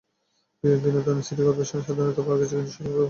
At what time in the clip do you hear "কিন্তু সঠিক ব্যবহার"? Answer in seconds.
2.55-2.93